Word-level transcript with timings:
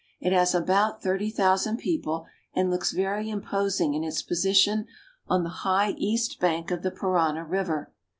It 0.19 0.33
has 0.33 0.55
about 0.55 1.03
thirty 1.03 1.29
thousand 1.29 1.77
people, 1.77 2.25
and 2.55 2.71
looks 2.71 2.91
very 2.91 3.29
imposing 3.29 3.93
in 3.93 4.03
its 4.03 4.23
position 4.23 4.87
on 5.27 5.43
the 5.43 5.51
high 5.61 5.91
east 5.91 6.39
bank 6.39 6.71
of 6.71 6.81
the 6.81 6.89
Parana 6.89 7.45
river. 7.45 7.93